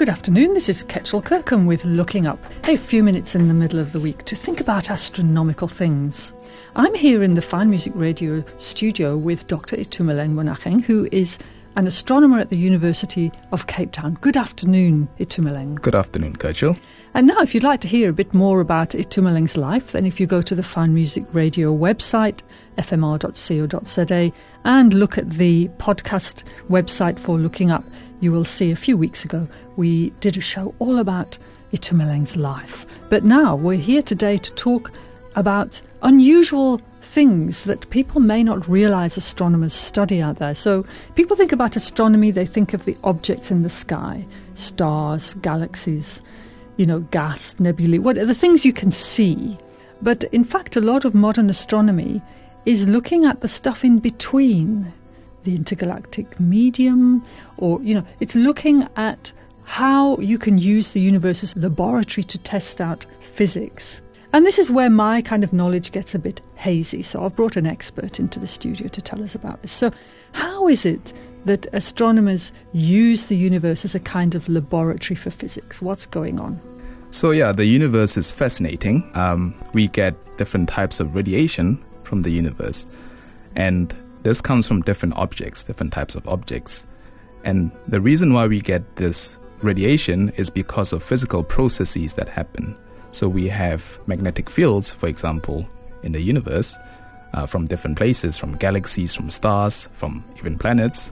Good 0.00 0.08
afternoon, 0.08 0.54
this 0.54 0.70
is 0.70 0.82
Kechil 0.84 1.22
Kirkham 1.22 1.66
with 1.66 1.84
Looking 1.84 2.26
Up. 2.26 2.42
A 2.64 2.78
few 2.78 3.04
minutes 3.04 3.34
in 3.34 3.48
the 3.48 3.52
middle 3.52 3.78
of 3.78 3.92
the 3.92 4.00
week 4.00 4.24
to 4.24 4.34
think 4.34 4.58
about 4.58 4.90
astronomical 4.90 5.68
things. 5.68 6.32
I'm 6.74 6.94
here 6.94 7.22
in 7.22 7.34
the 7.34 7.42
Fine 7.42 7.68
Music 7.68 7.92
Radio 7.94 8.42
studio 8.56 9.18
with 9.18 9.46
Dr. 9.46 9.76
Itumeleng 9.76 10.30
Monageng, 10.30 10.82
who 10.84 11.06
is 11.12 11.36
an 11.76 11.86
astronomer 11.86 12.38
at 12.38 12.48
the 12.48 12.56
University 12.56 13.30
of 13.52 13.66
Cape 13.66 13.92
Town. 13.92 14.16
Good 14.22 14.38
afternoon, 14.38 15.06
Itumeleng. 15.18 15.82
Good 15.82 15.94
afternoon, 15.94 16.36
Kechil. 16.36 16.78
And 17.12 17.26
now, 17.26 17.40
if 17.40 17.54
you'd 17.54 17.62
like 17.62 17.82
to 17.82 17.88
hear 17.88 18.08
a 18.08 18.14
bit 18.14 18.32
more 18.32 18.60
about 18.60 18.90
Itumeleng's 18.90 19.58
life, 19.58 19.92
then 19.92 20.06
if 20.06 20.18
you 20.18 20.26
go 20.26 20.40
to 20.40 20.54
the 20.54 20.62
Fine 20.62 20.94
Music 20.94 21.24
Radio 21.34 21.76
website, 21.76 22.40
fmr.co.za, 22.78 24.32
and 24.64 24.94
look 24.94 25.18
at 25.18 25.30
the 25.32 25.68
podcast 25.76 26.44
website 26.70 27.18
for 27.18 27.38
Looking 27.38 27.70
Up, 27.70 27.84
you 28.20 28.32
will 28.32 28.44
see 28.44 28.70
a 28.70 28.76
few 28.76 28.96
weeks 28.96 29.24
ago 29.24 29.48
we 29.76 30.10
did 30.20 30.36
a 30.36 30.40
show 30.40 30.74
all 30.78 30.98
about 30.98 31.38
Itumeleng's 31.72 32.36
life. 32.36 32.84
But 33.08 33.24
now 33.24 33.56
we're 33.56 33.78
here 33.78 34.02
today 34.02 34.36
to 34.38 34.52
talk 34.52 34.92
about 35.34 35.80
unusual 36.02 36.80
things 37.02 37.64
that 37.64 37.90
people 37.90 38.20
may 38.20 38.42
not 38.42 38.68
realize 38.68 39.16
astronomers 39.16 39.74
study 39.74 40.20
out 40.20 40.38
there. 40.38 40.54
So 40.54 40.86
people 41.14 41.36
think 41.36 41.52
about 41.52 41.76
astronomy, 41.76 42.30
they 42.30 42.46
think 42.46 42.72
of 42.72 42.84
the 42.84 42.96
objects 43.02 43.50
in 43.50 43.62
the 43.62 43.70
sky, 43.70 44.26
stars, 44.54 45.34
galaxies, 45.34 46.22
you 46.76 46.86
know, 46.86 47.00
gas, 47.00 47.54
nebulae, 47.58 47.98
what 47.98 48.16
the 48.16 48.34
things 48.34 48.64
you 48.64 48.72
can 48.72 48.92
see. 48.92 49.58
But 50.02 50.24
in 50.24 50.44
fact, 50.44 50.76
a 50.76 50.80
lot 50.80 51.04
of 51.04 51.14
modern 51.14 51.50
astronomy 51.50 52.22
is 52.64 52.86
looking 52.86 53.24
at 53.24 53.40
the 53.40 53.48
stuff 53.48 53.84
in 53.84 53.98
between 53.98 54.92
the 55.44 55.54
intergalactic 55.54 56.38
medium, 56.38 57.24
or, 57.56 57.80
you 57.82 57.94
know, 57.94 58.04
it's 58.20 58.34
looking 58.34 58.86
at 58.96 59.32
how 59.64 60.16
you 60.18 60.38
can 60.38 60.58
use 60.58 60.90
the 60.90 61.00
universe's 61.00 61.56
laboratory 61.56 62.24
to 62.24 62.38
test 62.38 62.80
out 62.80 63.06
physics. 63.34 64.02
And 64.32 64.46
this 64.46 64.58
is 64.58 64.70
where 64.70 64.90
my 64.90 65.22
kind 65.22 65.42
of 65.42 65.52
knowledge 65.52 65.92
gets 65.92 66.14
a 66.14 66.18
bit 66.18 66.40
hazy. 66.56 67.02
So 67.02 67.24
I've 67.24 67.34
brought 67.34 67.56
an 67.56 67.66
expert 67.66 68.20
into 68.20 68.38
the 68.38 68.46
studio 68.46 68.88
to 68.88 69.02
tell 69.02 69.22
us 69.22 69.34
about 69.34 69.62
this. 69.62 69.72
So, 69.72 69.92
how 70.32 70.68
is 70.68 70.84
it 70.84 71.12
that 71.44 71.66
astronomers 71.72 72.52
use 72.72 73.26
the 73.26 73.36
universe 73.36 73.84
as 73.84 73.94
a 73.94 74.00
kind 74.00 74.34
of 74.34 74.48
laboratory 74.48 75.16
for 75.16 75.30
physics? 75.30 75.82
What's 75.82 76.06
going 76.06 76.38
on? 76.38 76.60
So, 77.10 77.32
yeah, 77.32 77.50
the 77.50 77.64
universe 77.64 78.16
is 78.16 78.30
fascinating. 78.30 79.10
Um, 79.14 79.54
we 79.74 79.88
get 79.88 80.14
different 80.36 80.68
types 80.68 81.00
of 81.00 81.16
radiation 81.16 81.76
from 82.04 82.22
the 82.22 82.30
universe. 82.30 82.86
And 83.56 83.92
this 84.22 84.40
comes 84.40 84.68
from 84.68 84.82
different 84.82 85.16
objects, 85.16 85.64
different 85.64 85.92
types 85.92 86.14
of 86.14 86.26
objects. 86.28 86.84
And 87.44 87.70
the 87.88 88.00
reason 88.00 88.32
why 88.32 88.46
we 88.46 88.60
get 88.60 88.96
this 88.96 89.36
radiation 89.62 90.30
is 90.36 90.50
because 90.50 90.92
of 90.92 91.02
physical 91.02 91.42
processes 91.42 92.14
that 92.14 92.28
happen. 92.28 92.76
So 93.12 93.28
we 93.28 93.48
have 93.48 93.98
magnetic 94.06 94.48
fields, 94.48 94.90
for 94.90 95.08
example, 95.08 95.66
in 96.02 96.12
the 96.12 96.20
universe, 96.20 96.76
uh, 97.32 97.46
from 97.46 97.66
different 97.66 97.96
places, 97.96 98.36
from 98.36 98.56
galaxies, 98.56 99.14
from 99.14 99.30
stars, 99.30 99.88
from 99.94 100.24
even 100.38 100.58
planets. 100.58 101.10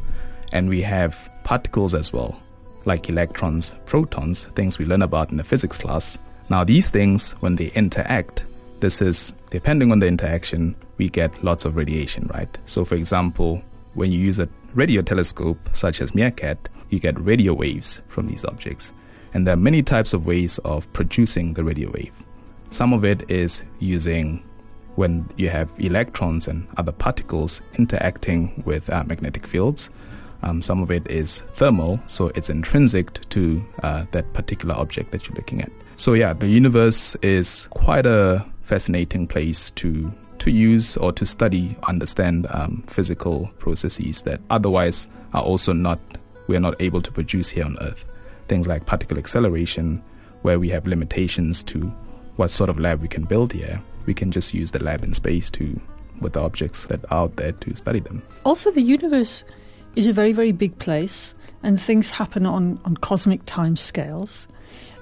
And 0.53 0.69
we 0.69 0.83
have 0.83 1.31
particles 1.45 1.95
as 1.95 2.13
well, 2.13 2.41
like 2.85 3.09
electrons, 3.09 3.75
protons, 3.87 4.45
things 4.55 4.79
we 4.79 4.85
learn 4.85 5.03
about 5.03 5.31
in 5.31 5.37
the 5.37 5.45
physics 5.45 5.79
class. 5.79 6.19
Now, 6.51 6.65
these 6.65 6.91
things, 6.91 7.33
when 7.41 7.57
they 7.57 7.69
interact, 7.69 8.45
this 8.81 9.01
is 9.03 9.33
depending 9.51 9.93
on 9.93 9.99
the 10.01 10.07
interaction, 10.07 10.75
we 10.97 11.09
get 11.09 11.43
lots 11.45 11.65
of 11.65 11.77
radiation, 11.77 12.29
right? 12.35 12.59
So, 12.67 12.85
for 12.85 12.95
example, 12.95 13.63
when 13.95 14.13
you 14.13 14.19
use 14.19 14.39
a 14.39 14.49
radio 14.75 15.03
telescope, 15.03 15.59
such 15.73 16.01
as 16.01 16.13
MeerKAT, 16.13 16.59
you 16.91 16.99
get 16.99 17.19
radio 17.21 17.55
waves 17.55 18.01
from 18.09 18.27
these 18.27 18.45
objects. 18.45 18.93
And 19.35 19.47
there 19.47 19.55
are 19.55 19.59
many 19.59 19.83
types 19.83 20.13
of 20.13 20.27
ways 20.27 20.59
of 20.59 20.91
producing 20.93 21.55
the 21.55 21.65
radio 21.65 21.91
wave. 21.91 22.13
Some 22.71 22.93
of 22.93 23.05
it 23.05 23.31
is 23.31 23.63
using 23.79 24.43
when 24.97 25.29
you 25.37 25.49
have 25.49 25.69
electrons 25.79 26.49
and 26.49 26.67
other 26.77 26.93
particles 26.93 27.61
interacting 27.79 28.63
with 28.67 28.91
uh, 28.91 29.05
magnetic 29.05 29.47
fields. 29.47 29.91
Um, 30.43 30.63
some 30.63 30.83
of 30.83 30.91
it 30.91 31.09
is 31.11 31.41
thermal, 31.57 32.01
so 32.07 32.29
it's 32.35 32.51
intrinsic 32.51 33.29
to 33.31 33.65
uh, 33.83 34.05
that 34.13 34.33
particular 34.33 34.75
object 34.75 35.11
that 35.13 35.27
you're 35.27 35.37
looking 35.37 35.61
at. 35.61 35.71
So 35.97 36.15
yeah, 36.15 36.33
the 36.33 36.47
universe 36.47 37.17
is 37.23 37.67
quite 37.71 38.07
a 38.07 38.45
fascinating 38.69 39.27
place 39.27 39.71
to 39.73 40.13
to 40.39 40.51
use 40.53 40.97
or 40.97 41.11
to 41.13 41.27
study, 41.27 41.77
understand 41.89 42.47
um, 42.51 42.85
physical 42.87 43.51
processes 43.59 44.23
that 44.23 44.41
otherwise 44.51 45.09
are 45.35 45.43
also 45.43 45.73
not 45.73 45.99
we 46.47 46.57
are 46.57 46.61
not 46.61 46.81
able 46.81 47.03
to 47.03 47.11
produce 47.11 47.49
here 47.49 47.65
on 47.65 47.77
Earth. 47.81 48.05
Things 48.47 48.67
like 48.67 48.87
particle 48.87 49.19
acceleration, 49.19 50.03
where 50.43 50.59
we 50.59 50.69
have 50.71 50.87
limitations 50.87 51.63
to 51.65 51.93
what 52.37 52.51
sort 52.51 52.71
of 52.71 52.79
lab 52.79 53.03
we 53.03 53.09
can 53.09 53.25
build 53.25 53.53
here. 53.53 53.81
We 54.07 54.15
can 54.15 54.31
just 54.31 54.55
use 54.55 54.71
the 54.71 54.83
lab 54.83 55.05
in 55.05 55.13
space 55.13 55.51
to, 55.51 55.79
with 56.21 56.33
the 56.35 56.41
objects 56.41 56.87
that 56.87 57.05
are 57.11 57.25
out 57.25 57.37
there 57.37 57.53
to 57.53 57.77
study 57.77 58.01
them. 58.01 58.23
Also, 58.45 58.71
the 58.71 58.81
universe 58.81 59.45
is 59.97 60.07
a 60.07 60.13
very, 60.13 60.33
very 60.33 60.53
big 60.53 60.79
place, 60.79 61.35
and 61.63 61.81
things 61.81 62.09
happen 62.09 62.47
on, 62.47 62.81
on 62.85 62.97
cosmic 62.97 63.45
time 63.45 63.77
scales. 63.77 64.49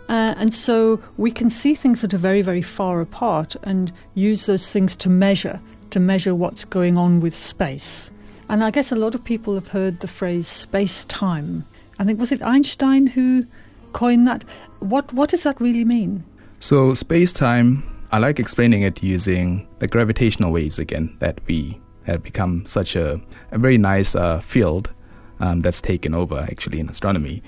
Uh, 0.08 0.34
and 0.36 0.54
so 0.54 1.00
we 1.16 1.30
can 1.30 1.50
see 1.50 1.74
things 1.74 2.00
that 2.00 2.14
are 2.14 2.18
very, 2.18 2.42
very 2.42 2.62
far 2.62 3.00
apart 3.00 3.56
and 3.62 3.92
use 4.14 4.46
those 4.46 4.70
things 4.70 4.94
to 4.96 5.08
measure, 5.08 5.60
to 5.90 6.00
measure 6.00 6.34
what's 6.34 6.64
going 6.64 6.96
on 6.96 7.20
with 7.20 7.36
space. 7.36 8.10
And 8.48 8.62
I 8.62 8.70
guess 8.70 8.92
a 8.92 8.96
lot 8.96 9.14
of 9.14 9.24
people 9.24 9.54
have 9.54 9.68
heard 9.68 10.00
the 10.00 10.08
phrase 10.08 10.48
space 10.48 11.04
time. 11.06 11.64
I 11.98 12.04
think, 12.04 12.20
was 12.20 12.30
it 12.30 12.42
Einstein 12.42 13.08
who 13.08 13.46
coined 13.92 14.28
that? 14.28 14.44
What, 14.78 15.12
what 15.12 15.30
does 15.30 15.42
that 15.42 15.60
really 15.60 15.84
mean? 15.84 16.24
So, 16.60 16.94
space 16.94 17.32
time, 17.32 17.82
I 18.12 18.18
like 18.18 18.38
explaining 18.38 18.82
it 18.82 19.02
using 19.02 19.66
the 19.78 19.88
gravitational 19.88 20.52
waves 20.52 20.78
again 20.78 21.16
that 21.18 21.40
we 21.46 21.80
have 22.04 22.22
become 22.22 22.64
such 22.66 22.94
a, 22.94 23.20
a 23.50 23.58
very 23.58 23.78
nice 23.78 24.14
uh, 24.14 24.40
field 24.40 24.90
um, 25.40 25.60
that's 25.60 25.80
taken 25.80 26.14
over 26.14 26.38
actually 26.38 26.78
in 26.78 26.88
astronomy. 26.88 27.42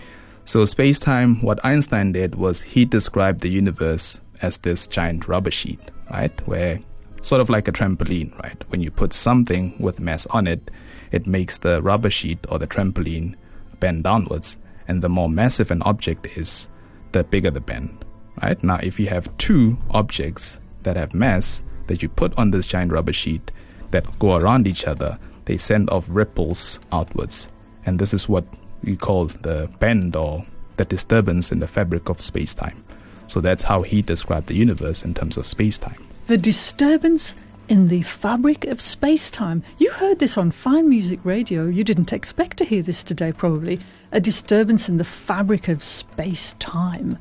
So, 0.48 0.64
space 0.64 0.98
time, 0.98 1.42
what 1.42 1.62
Einstein 1.62 2.12
did 2.12 2.36
was 2.36 2.62
he 2.62 2.86
described 2.86 3.42
the 3.42 3.50
universe 3.50 4.19
as 4.41 4.56
this 4.56 4.86
giant 4.86 5.28
rubber 5.28 5.50
sheet, 5.50 5.78
right? 6.10 6.32
Where 6.48 6.81
sort 7.20 7.42
of 7.42 7.50
like 7.50 7.69
a 7.69 7.72
trampoline, 7.72 8.34
right? 8.42 8.56
When 8.70 8.81
you 8.81 8.91
put 8.91 9.12
something 9.12 9.75
with 9.78 10.00
mass 10.00 10.25
on 10.31 10.47
it, 10.47 10.70
it 11.12 11.26
makes 11.26 11.58
the 11.58 11.82
rubber 11.82 12.08
sheet 12.08 12.38
or 12.48 12.58
the 12.58 12.66
trampoline 12.66 13.34
bend 13.78 14.04
downwards. 14.04 14.56
And 14.88 15.03
the 15.03 15.10
more 15.10 15.28
massive 15.28 15.70
an 15.70 15.82
object 15.82 16.25
is, 16.38 16.66
the 17.12 17.25
bigger 17.25 17.50
the 17.50 17.60
bend. 17.60 18.06
Right? 18.42 18.62
Now, 18.64 18.78
if 18.82 18.98
you 18.98 19.08
have 19.08 19.37
two 19.37 19.76
objects 19.91 20.60
that 20.82 20.97
have 20.97 21.12
mass 21.12 21.62
that 21.88 22.03
you 22.03 22.08
put 22.08 22.32
on 22.38 22.53
this 22.53 22.64
giant 22.64 22.91
rubber 22.91 23.12
sheet 23.12 23.50
that 23.91 24.19
go 24.19 24.37
around 24.37 24.66
each 24.66 24.87
other, 24.87 25.19
they 25.44 25.58
send 25.58 25.91
off 25.91 26.06
ripples 26.08 26.81
outwards. 26.91 27.50
And 27.84 27.98
this 27.98 28.14
is 28.14 28.31
what 28.31 28.47
we 28.82 28.96
call 28.96 29.26
the 29.26 29.68
bend 29.78 30.16
or 30.16 30.44
the 30.76 30.84
disturbance 30.84 31.50
in 31.52 31.58
the 31.58 31.68
fabric 31.68 32.08
of 32.08 32.20
space 32.20 32.54
time. 32.54 32.82
So 33.26 33.40
that's 33.40 33.64
how 33.64 33.82
he 33.82 34.00
described 34.02 34.46
the 34.46 34.56
universe 34.56 35.02
in 35.02 35.14
terms 35.14 35.36
of 35.36 35.46
space 35.46 35.78
time. 35.78 36.06
The 36.26 36.38
disturbance 36.38 37.34
in 37.68 37.88
the 37.88 38.02
fabric 38.02 38.64
of 38.64 38.80
space 38.80 39.30
time. 39.30 39.62
You 39.76 39.90
heard 39.92 40.18
this 40.18 40.38
on 40.38 40.50
Fine 40.50 40.88
Music 40.88 41.20
Radio. 41.22 41.66
You 41.66 41.84
didn't 41.84 42.12
expect 42.12 42.56
to 42.58 42.64
hear 42.64 42.82
this 42.82 43.04
today, 43.04 43.32
probably. 43.32 43.80
A 44.10 44.20
disturbance 44.20 44.88
in 44.88 44.96
the 44.96 45.04
fabric 45.04 45.68
of 45.68 45.84
space 45.84 46.54
time. 46.58 47.18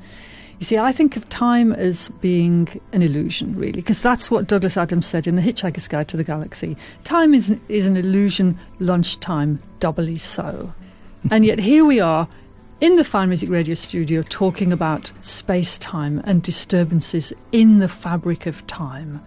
You 0.59 0.65
see, 0.65 0.77
I 0.77 0.91
think 0.91 1.15
of 1.17 1.27
time 1.29 1.71
as 1.73 2.09
being 2.21 2.81
an 2.91 3.03
illusion, 3.03 3.55
really, 3.55 3.73
because 3.73 4.01
that's 4.01 4.31
what 4.31 4.47
Douglas 4.47 4.77
Adams 4.77 5.05
said 5.05 5.27
in 5.27 5.35
The 5.35 5.41
Hitchhiker's 5.41 5.87
Guide 5.87 6.07
to 6.07 6.17
the 6.17 6.23
Galaxy. 6.23 6.77
Time 7.03 7.33
is, 7.33 7.55
is 7.69 7.85
an 7.85 7.95
illusion, 7.95 8.57
lunchtime 8.79 9.61
doubly 9.79 10.17
so. 10.17 10.73
And 11.31 11.45
yet 11.45 11.59
here 11.59 11.85
we 11.85 11.99
are 11.99 12.27
in 12.79 12.95
the 12.95 13.03
Fine 13.03 13.29
Music 13.29 13.49
Radio 13.49 13.75
studio 13.75 14.23
talking 14.23 14.71
about 14.71 15.11
space 15.21 15.77
time 15.77 16.21
and 16.25 16.43
disturbances 16.43 17.33
in 17.51 17.79
the 17.79 17.89
fabric 17.89 18.45
of 18.45 18.65
time 18.67 19.21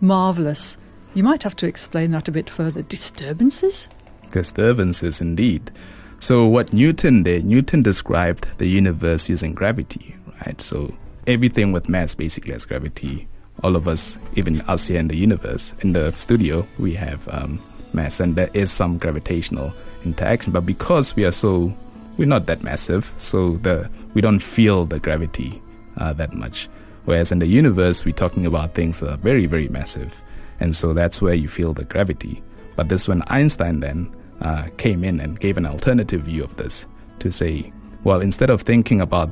marvellous. 0.00 0.76
You 1.14 1.22
might 1.22 1.42
have 1.42 1.56
to 1.56 1.66
explain 1.66 2.10
that 2.10 2.28
a 2.28 2.32
bit 2.32 2.50
further. 2.50 2.82
Disturbances? 2.82 3.88
Disturbances, 4.30 5.20
indeed. 5.20 5.70
So, 6.18 6.46
what 6.46 6.72
Newton 6.72 7.22
did, 7.22 7.44
Newton 7.44 7.82
described 7.82 8.48
the 8.58 8.66
universe 8.66 9.28
using 9.28 9.54
gravity, 9.54 10.16
right? 10.44 10.60
So, 10.60 10.94
everything 11.26 11.72
with 11.72 11.88
mass 11.88 12.14
basically 12.14 12.52
has 12.52 12.64
gravity. 12.64 13.28
All 13.62 13.76
of 13.76 13.88
us, 13.88 14.18
even 14.34 14.60
us 14.62 14.86
here 14.86 14.98
in 14.98 15.08
the 15.08 15.16
universe, 15.16 15.74
in 15.80 15.92
the 15.92 16.12
studio, 16.12 16.66
we 16.78 16.94
have 16.94 17.26
um, 17.28 17.60
mass, 17.92 18.20
and 18.20 18.36
there 18.36 18.50
is 18.52 18.70
some 18.70 18.98
gravitational 18.98 19.72
interaction. 20.06 20.52
But 20.52 20.66
because 20.66 21.14
we 21.16 21.24
are 21.24 21.32
so, 21.32 21.74
we're 22.16 22.28
not 22.28 22.46
that 22.46 22.62
massive, 22.62 23.12
so 23.18 23.56
the 23.56 23.90
we 24.14 24.20
don't 24.22 24.40
feel 24.40 24.86
the 24.86 24.98
gravity 24.98 25.60
uh, 25.98 26.12
that 26.14 26.32
much. 26.32 26.68
Whereas 27.04 27.30
in 27.30 27.38
the 27.38 27.46
universe, 27.46 28.04
we're 28.04 28.14
talking 28.14 28.46
about 28.46 28.74
things 28.74 29.00
that 29.00 29.10
are 29.10 29.16
very, 29.16 29.46
very 29.46 29.68
massive. 29.68 30.12
And 30.58 30.74
so 30.74 30.94
that's 30.94 31.20
where 31.20 31.34
you 31.34 31.48
feel 31.48 31.72
the 31.72 31.84
gravity. 31.84 32.42
But 32.74 32.88
this 32.88 33.06
when 33.08 33.22
Einstein 33.28 33.80
then 33.80 34.14
uh, 34.40 34.68
came 34.76 35.04
in 35.04 35.20
and 35.20 35.38
gave 35.38 35.56
an 35.56 35.66
alternative 35.66 36.22
view 36.22 36.44
of 36.44 36.56
this 36.56 36.86
to 37.20 37.30
say, 37.30 37.72
Well, 38.04 38.20
instead 38.20 38.50
of 38.50 38.62
thinking 38.62 39.00
about 39.00 39.30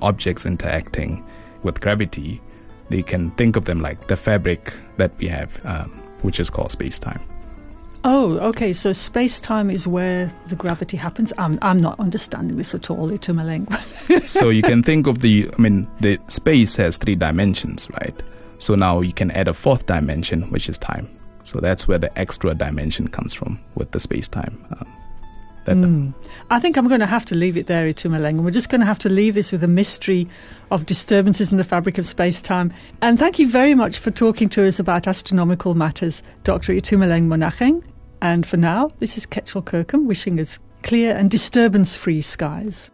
objects 0.00 0.46
interacting 0.46 1.24
with 1.62 1.80
gravity, 1.80 2.40
they 2.88 3.02
can 3.02 3.30
think 3.32 3.56
of 3.56 3.64
them 3.64 3.80
like 3.80 4.08
the 4.08 4.16
fabric 4.16 4.74
that 4.96 5.12
we 5.18 5.28
have, 5.28 5.58
um, 5.64 5.90
which 6.22 6.40
is 6.40 6.50
called 6.50 6.72
space 6.72 6.98
time. 6.98 7.20
Oh, 8.04 8.38
okay. 8.38 8.72
So 8.72 8.92
space 8.92 9.38
time 9.38 9.70
is 9.70 9.86
where 9.86 10.32
the 10.48 10.56
gravity 10.56 10.96
happens. 10.96 11.32
I'm, 11.38 11.58
I'm 11.62 11.78
not 11.78 11.98
understanding 12.00 12.56
this 12.56 12.74
at 12.74 12.90
all, 12.90 13.10
Itumeleng. 13.10 13.68
so 14.28 14.48
you 14.48 14.62
can 14.62 14.82
think 14.82 15.06
of 15.06 15.20
the, 15.20 15.48
I 15.56 15.60
mean, 15.60 15.88
the 16.00 16.18
space 16.28 16.74
has 16.76 16.96
three 16.96 17.14
dimensions, 17.14 17.88
right? 18.00 18.14
So 18.58 18.74
now 18.74 19.00
you 19.00 19.12
can 19.12 19.30
add 19.30 19.48
a 19.48 19.54
fourth 19.54 19.86
dimension, 19.86 20.50
which 20.50 20.68
is 20.68 20.78
time. 20.78 21.08
So 21.44 21.60
that's 21.60 21.86
where 21.86 21.98
the 21.98 22.16
extra 22.18 22.54
dimension 22.54 23.08
comes 23.08 23.34
from 23.34 23.60
with 23.74 23.90
the 23.92 24.00
space 24.00 24.28
time. 24.28 24.64
Um, 25.66 25.84
mm. 25.84 26.28
I 26.50 26.58
think 26.58 26.76
I'm 26.76 26.88
going 26.88 27.00
to 27.00 27.06
have 27.06 27.24
to 27.26 27.34
leave 27.34 27.56
it 27.56 27.66
there, 27.66 27.86
Itumeleng. 27.86 28.42
We're 28.42 28.50
just 28.50 28.68
going 28.68 28.80
to 28.80 28.86
have 28.86 28.98
to 29.00 29.08
leave 29.08 29.34
this 29.34 29.52
with 29.52 29.62
a 29.62 29.68
mystery 29.68 30.28
of 30.70 30.86
disturbances 30.86 31.50
in 31.50 31.58
the 31.58 31.64
fabric 31.64 31.98
of 31.98 32.06
space 32.06 32.40
time. 32.40 32.72
And 33.00 33.18
thank 33.18 33.38
you 33.38 33.48
very 33.48 33.74
much 33.74 33.98
for 33.98 34.10
talking 34.10 34.48
to 34.50 34.66
us 34.66 34.78
about 34.78 35.06
astronomical 35.06 35.74
matters, 35.74 36.22
Dr. 36.44 36.72
Itumeleng 36.72 37.26
Monageng. 37.26 37.82
And 38.22 38.46
for 38.46 38.56
now, 38.56 38.88
this 39.00 39.18
is 39.18 39.26
Kechil 39.26 39.64
Kirkham 39.64 40.06
wishing 40.06 40.38
us 40.38 40.60
clear 40.84 41.12
and 41.16 41.28
disturbance 41.28 41.96
free 41.96 42.22
skies. 42.22 42.88